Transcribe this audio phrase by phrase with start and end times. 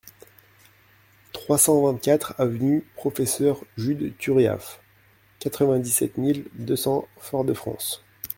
[1.31, 4.81] trois cent vingt-quatre avenue Professeur Judes Turiaf,
[5.37, 8.03] quatre-vingt-dix-sept mille deux cents Fort-de-France